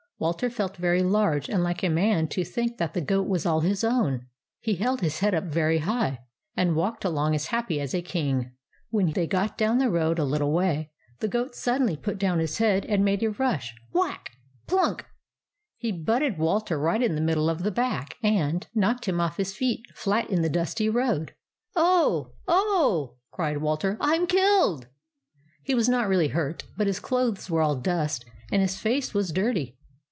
[0.23, 3.61] Walter felt very large and like a man to think that the goat was all
[3.61, 4.27] his own.
[4.59, 6.19] He held his head up very high,
[6.55, 8.51] and walked along as happy as a king.
[8.91, 10.91] When they got down the road a little way,
[11.21, 14.29] the goat suddenly put down his head and made a rush— whack!
[14.67, 15.07] plunk!
[15.75, 19.55] he butted Walter right in the middle of the back and knocked him off his
[19.57, 21.33] feet flat in the dusty road."
[21.75, 22.33] Oh!
[22.47, 24.85] Oh!" cried Walter." I 'm killed!"
[25.63, 29.31] He was not really hurt, but his clothes were all dust and his face was
[29.31, 29.79] dirty.